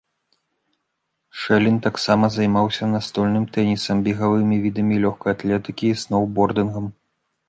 [1.41, 6.89] Шэлін таксама займаўся настольным тэннісам, бегавымі відамі лёгкай атлетыкі і сноўбордынгам.